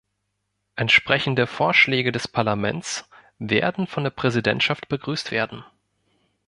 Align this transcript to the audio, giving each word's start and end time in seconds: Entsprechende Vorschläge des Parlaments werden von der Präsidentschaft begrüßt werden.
Entsprechende 0.75 1.45
Vorschläge 1.45 2.11
des 2.11 2.27
Parlaments 2.27 3.07
werden 3.37 3.85
von 3.85 4.03
der 4.03 4.09
Präsidentschaft 4.09 4.87
begrüßt 4.89 5.29
werden. 5.29 5.63